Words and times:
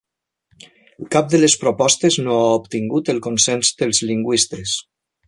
Cap 1.15 1.27
de 1.33 1.41
les 1.43 1.55
propostes 1.65 2.17
no 2.29 2.37
ha 2.45 2.49
obtingut 2.63 3.13
el 3.15 3.21
consens 3.29 3.71
dels 3.83 4.01
lingüistes. 4.15 4.75